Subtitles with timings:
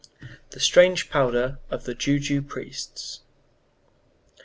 [0.49, 3.19] THE STRANGE POWDER OF THE JOU JOU PRIESTS.